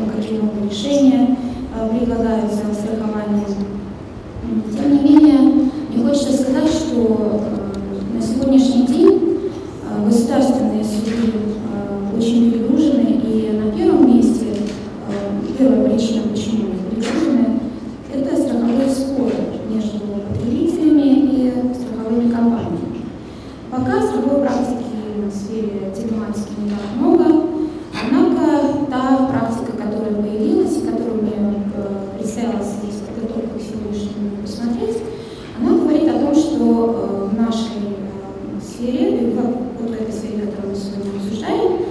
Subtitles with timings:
[0.00, 1.36] новые решения
[1.74, 3.44] э, предлагаются в страховании.
[4.72, 5.38] Тем не менее,
[5.90, 9.50] мне хочется сказать, что э, на сегодняшний день
[9.82, 11.32] э, государственные суды
[12.16, 14.46] очень перегружены, и на первом месте
[15.58, 17.60] первая причина, почему они перегружены,
[18.12, 19.34] это страховые споры
[19.68, 23.02] между потребителями и страховыми компаниями.
[23.70, 24.84] Пока страховой практики
[25.26, 27.24] в сфере телематики не так много,
[27.92, 34.98] однако та практика, которая появилась и которую мне э, представилось здесь подготовку к сегодняшнему посмотреть,
[35.60, 40.74] она говорит о том, что э, в нашей э, сфере, вот в этой сфере, которую
[40.74, 41.88] мы сегодня обсуждаем,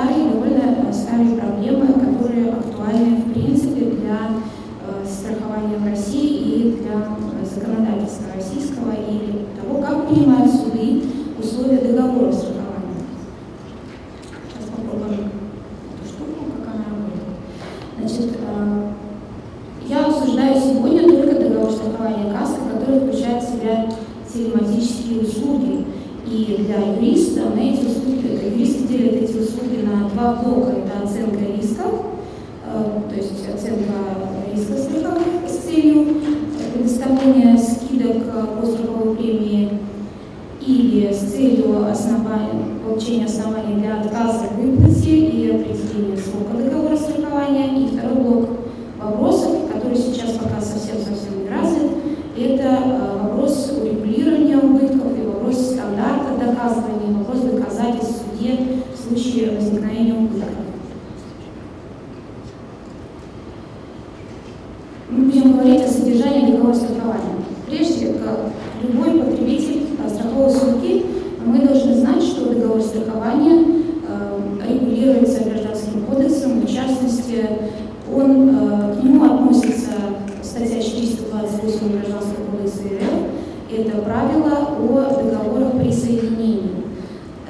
[0.00, 4.30] старые, довольно старые проблемы, которые актуальны в принципе для
[5.06, 11.02] страхования в России и для законодательства российского и того, как принимают суды
[11.38, 13.04] условия договора страхования.
[14.48, 15.30] Сейчас попробуем
[15.92, 17.38] эту штуку, как она работает.
[17.98, 18.92] Значит, э,
[19.86, 23.88] я обсуждаю сегодня только договор страхования кассы, который включает в себя
[24.32, 25.84] телематические услуги.
[26.26, 26.64] И
[27.20, 30.72] юриста на эти услуги, юристы делят эти услуги на два блока.
[30.72, 32.06] Это оценка рисков,
[32.66, 33.92] э, то есть оценка
[34.52, 36.06] риска страховых с целью
[36.74, 38.22] предоставления скидок
[38.60, 39.70] по страховой премии
[40.66, 47.82] или с целью основания, получения оснований для отказа в выплате и определения срока договора страхования.
[47.82, 48.48] И второй блок
[48.98, 51.90] вопросов, который сейчас пока совсем-совсем не развит,
[52.36, 58.58] это э, вопрос урегулирования убытков и вопрос стандарта доказывания, вопрос доказательств в суде
[58.94, 60.48] в случае возникновения убытков.
[65.10, 65.88] Мы будем говорить о
[66.70, 67.44] договора страхования.
[67.66, 68.50] Прежде, как
[68.82, 71.06] любой потребитель страховой услуги,
[71.44, 73.64] мы должны знать, что договор страхования
[74.08, 77.46] э, регулируется гражданским кодексом, в частности,
[78.12, 79.90] он, э, к нему относится
[80.42, 86.70] статья 428 Гражданского кодекса РФ, это правило о договорах присоединения.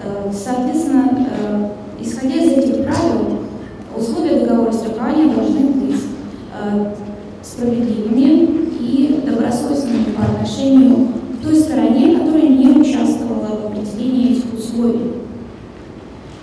[0.03, 1.71] Э, соответственно,
[2.01, 3.39] исходя из этих правил,
[3.97, 6.01] условия договора страхования должны быть
[7.43, 8.40] справедливыми
[10.21, 11.09] по отношению
[11.41, 15.13] к той стороне, которая не участвовала в определении этих условий.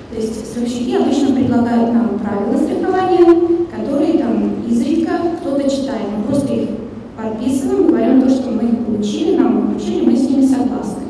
[0.10, 6.08] То есть страховщики обычно предлагают нам правила страхования, которые там изредка кто-то читает.
[6.18, 6.70] Мы просто их
[7.16, 11.04] подписываем, говорим то, что мы их получили, нам их получили, мы с ними согласны.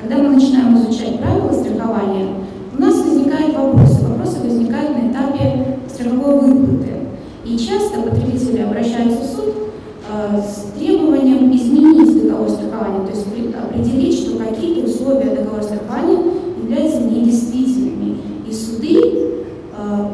[0.00, 2.28] Когда мы начинаем изучать правила страхования,
[2.76, 4.04] у нас возникают вопросы.
[4.04, 6.92] Вопросы возникают на этапе страховой выплаты.
[7.44, 9.54] И часто потребители обращаются в суд
[10.10, 13.26] э, с требованием изменить договор страхования, то есть
[13.72, 16.18] определить, что какие-то условия договора страхования
[16.62, 18.18] являются недействительными.
[18.48, 20.06] И суды, э,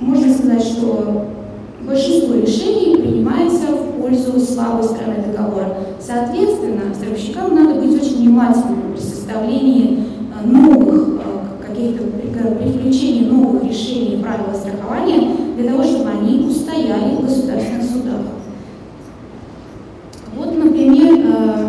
[0.00, 1.26] можно сказать, что
[1.82, 5.76] большинство решений принимается в пользу слабой стороны договора.
[6.00, 9.98] Соответственно, страховщикам надо быть очень внимательными при составлении
[10.42, 17.16] э, новых э, каких-то при включении новых решений правил страхования для того, чтобы они устояли
[17.16, 18.20] в государственных судах.
[20.36, 21.66] Вот, например, э,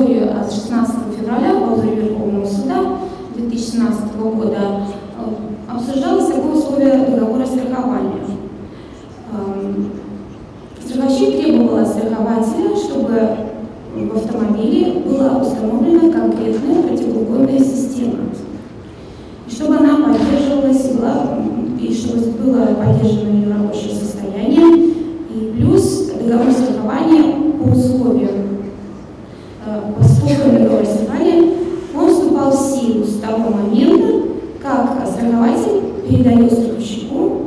[0.00, 2.98] обзоре от 16 февраля, в обзоре Верховного суда
[3.36, 8.20] 2017 года, э, обсуждалось такое условие договора страхования.
[9.32, 9.90] Эм,
[10.84, 13.50] страховщик требовал от страхователя, чтобы
[13.94, 18.18] в автомобиле была установлена конкретная противоугонная система.
[19.46, 21.38] И чтобы она поддерживалась, была,
[21.80, 24.94] и чтобы было поддержано ее рабочее состояние,
[25.30, 28.64] и плюс договор страхования по условиям,
[29.66, 31.52] э, по условиям договора страхования,
[31.94, 34.28] он вступал в силу с того момента,
[34.62, 35.02] как
[36.10, 37.42] передает страховщику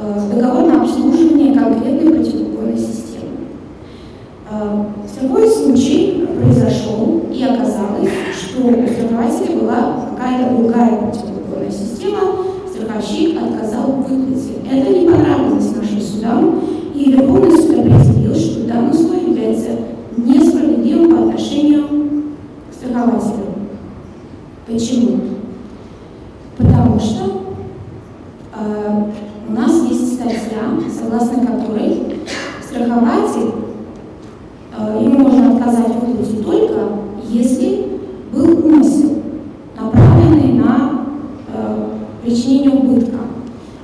[0.00, 3.26] э, договор на обслуживание конкретной противоугонной системы.
[4.50, 12.20] Э, Страховой случай произошел, и оказалось, что у страхователя была какая-то другая противоугонная система,
[12.70, 14.54] страховщик отказал в выплате.
[14.70, 16.60] Это не понравилось нашим судам,
[16.94, 19.70] и Верховный суд определил, что данный условие является
[20.16, 21.84] несправедливым по отношению
[22.70, 23.46] к страхователю.
[24.66, 25.20] Почему?
[26.56, 27.42] Потому что
[28.54, 29.02] э,
[29.48, 30.16] у нас есть
[31.06, 32.02] согласно которой
[32.62, 33.52] страхователь,
[34.76, 36.80] э, ему можно отказать в выплате только,
[37.28, 37.86] если
[38.32, 39.22] был умысел,
[39.80, 41.06] направленный на
[41.48, 41.88] э,
[42.24, 43.18] причинение убытка.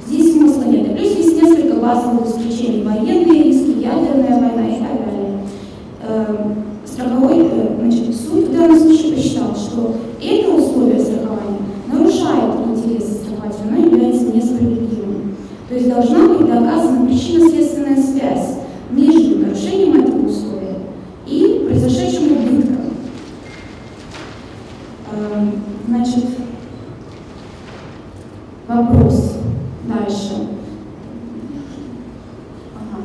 [0.07, 0.97] Здесь смысла нет.
[0.97, 2.83] Плюс есть несколько базовых исключений.
[2.83, 5.39] Военные риски, ядерная война и так далее.
[6.03, 6.55] Э,
[6.85, 13.71] страховой э, значит, суд в данном случае посчитал, что это условие страхования нарушает интересы страхователя,
[13.71, 14.93] но является несправедливым.
[15.71, 18.59] есть должна быть доказана причинно-следственная связь
[18.91, 20.79] между нарушением этого условия
[21.27, 22.77] и произошедшим убытком.
[25.13, 25.53] Эм,
[25.89, 26.25] значит,
[28.69, 29.37] вопрос
[29.87, 30.49] дальше.
[32.75, 33.03] Ага.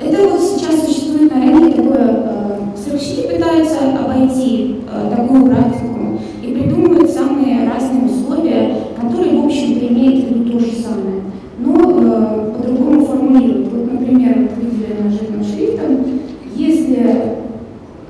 [0.00, 3.78] Это вот сейчас существует на рынке такое, э, страховщики пытаются
[4.18, 10.52] обойти э, такую практику и придумывают самые разные условия, которые, в общем-то, имеют в виду
[10.52, 11.22] то же самое,
[11.58, 13.68] но э, по-другому формулируют.
[13.68, 16.20] Вот, например, видели на жирным шрифтом,
[16.54, 17.36] если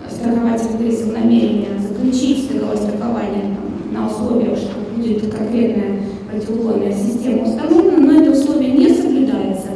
[0.09, 6.01] страхователь выразил намерение заключить договор страхования там, на условиях, что будет конкретная
[6.31, 9.69] противоугонная система установлена, но это условие не соблюдается,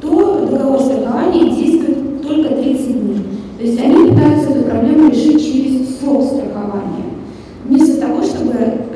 [0.00, 3.24] то договор страхования действует только 30 дней.
[3.64, 5.73] То есть они пытаются эту проблему решить через
[6.04, 7.04] срок страхования.
[7.64, 8.52] Вместо того, чтобы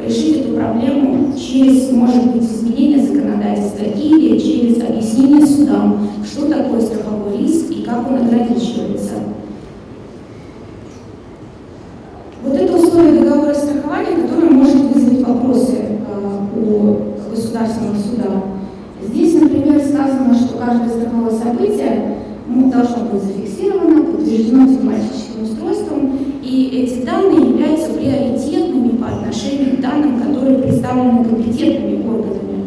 [0.07, 7.39] решить эту проблему через, может быть, изменение законодательства или через объяснение судам, что такое страховой
[7.39, 9.15] риск и как он ограничивается.
[12.45, 18.43] Вот это условие договора страхования, которое может вызвать вопросы э, у государственного суда.
[19.03, 22.17] Здесь, например, сказано, что каждое страховое событие
[22.49, 26.13] должно быть зафиксировано, подтверждено тематическим устройством,
[26.49, 32.67] и эти данные являются приоритетными по отношению к данным, которые представлены компетентными органами.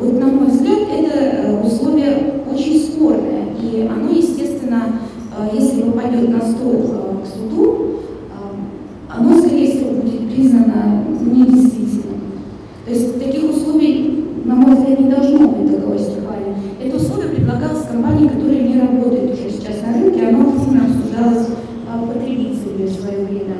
[0.00, 5.00] Вот, на мой взгляд, это э, условие очень спорное, и оно, естественно,
[5.38, 6.82] э, если попадет на стол
[7.22, 7.86] к суду,
[9.08, 12.20] оно, скорее всего, будет признано недействительным.
[12.86, 15.90] То есть таких условий, на мой взгляд, не должно быть в договоре.
[16.82, 21.48] Это условие предлагалось компании, которая не работает уже сейчас на рынке, оно активно обсуждалось
[21.88, 23.56] а, потребителями в свое время.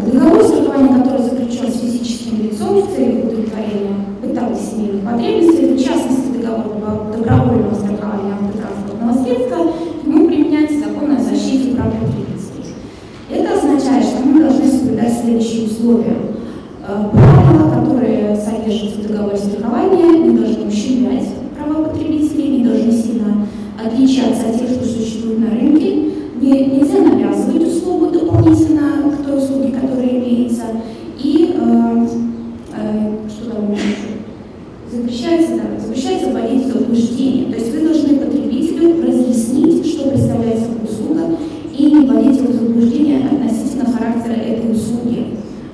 [0.00, 5.82] Далее, договор страхования, который заключен с физическим лицом в целях удовлетворения бытовых семейных потребностей, в
[5.82, 9.56] частности договор добровольного страхования автотранспортного средства,
[10.06, 12.74] ему применяется закон о защите прав потребителей.
[13.30, 16.16] Это означает, что мы должны соблюдать следующие условия.
[16.86, 23.46] Э, правила, которые содержатся в договоре страхования, не должны ущемлять права потребителей, не должны сильно
[23.78, 26.10] отличаться от тех, что существуют на рынке.
[26.40, 30.62] Не, нельзя навязывать услугу дополнительно к той услуге, которая имеется.
[31.22, 32.06] И э,
[32.76, 33.84] э, что там еще?
[34.90, 37.52] Запрещается, да, запрещается вводить в заблуждение.
[37.52, 41.36] То есть вы должны потребителю разъяснить, что представляет собой услуга,
[41.76, 45.26] и не вводить его в заблуждение относительно характера этой услуги.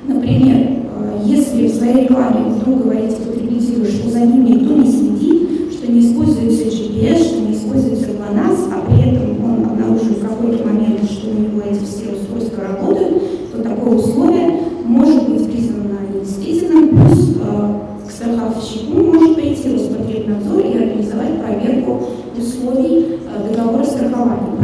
[0.07, 5.73] Например, э, если в своей рекламе вдруг говорите потребителю, что за ним никто не следит,
[5.73, 10.67] что не используется GPS, что не используется GLONASS, а при этом он обнаружил в какой-то
[10.67, 16.91] момент, что у него эти все устройства работают, то такое условие может быть признано недействительным,
[16.91, 22.03] плюс э, к страховщику может прийти Роспотребнадзор и организовать проверку
[22.37, 24.57] условий э, договора страхования.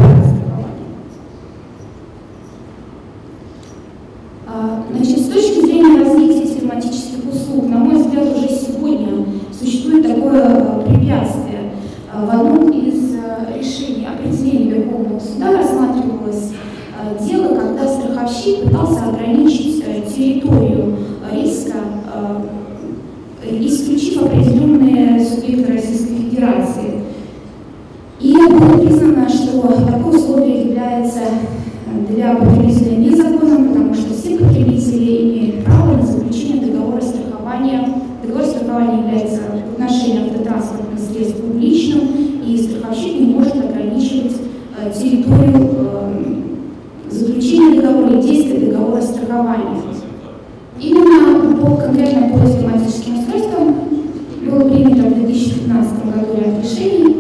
[4.47, 6.42] А, значит, с точки зрения развития
[6.73, 11.73] телематических услуг, на мой взгляд, уже сегодня существует такое а, препятствие.
[12.13, 13.15] А, в одном из
[13.57, 16.53] решений определения Верховного суда рассматривалось
[17.21, 20.97] дело, когда страховщик пытался ограничить территорию
[21.33, 21.77] риска,
[23.51, 27.03] исключив определенные субъекты Российской Федерации.
[28.21, 31.21] И было признано, что такое условие является
[32.09, 38.03] для потребителя незаконным, потому что все потребители имеют право на заключение договора страхования.
[38.73, 42.09] Страхования является в отношении автотранспортных средств публичным,
[42.47, 44.37] и страховщик не может ограничивать
[44.79, 49.77] э, территорию э, заключения договора и действия договора страхования.
[50.81, 53.75] Именно по, конкретно по тематическим устройствам
[54.49, 57.12] было принято в 2015 году ряд решений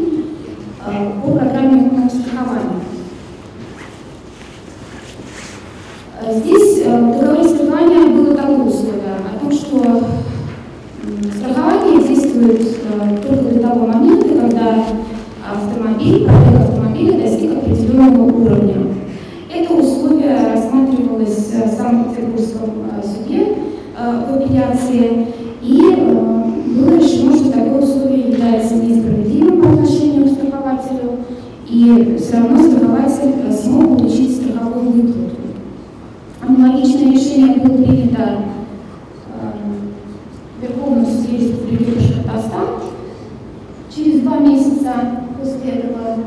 [31.92, 35.36] все равно страхователь смог получить страховую выплату.
[36.40, 38.38] Аналогичное решение было принято
[39.28, 39.52] э,
[40.62, 42.66] Верховным суде Республики Башкортостан
[43.94, 44.92] через два месяца
[45.38, 46.18] после этого.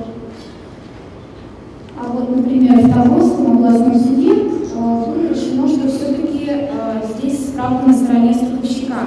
[1.99, 7.87] А вот, например, в Тобольском областном суде э, было решено, что все-таки э, здесь справка
[7.87, 8.97] на стороне страховщика.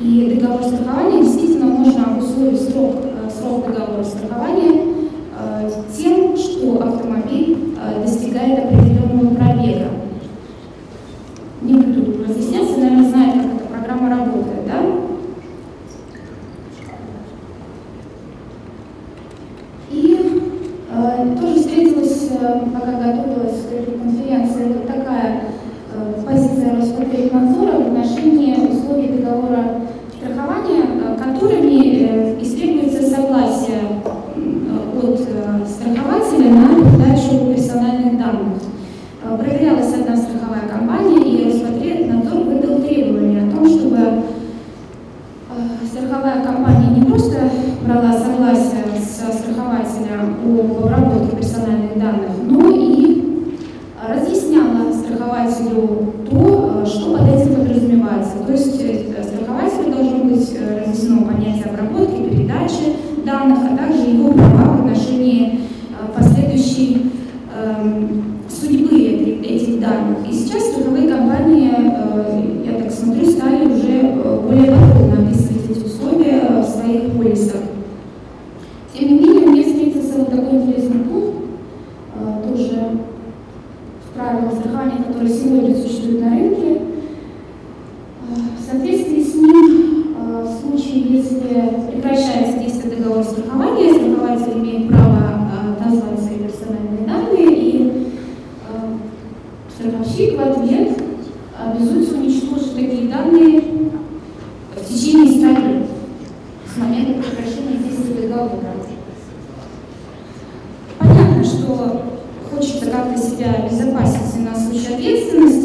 [0.00, 2.58] И договор страхования действительно можно обусловить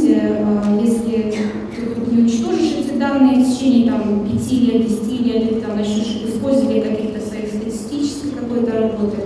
[0.05, 1.31] сути, э, э, если
[1.75, 5.77] ты вдруг не уничтожишь эти данные в течение там, 5 лет, 10 лет, или там,
[5.77, 9.17] начнешь использовать для каких-то своих статистических какой-то работы,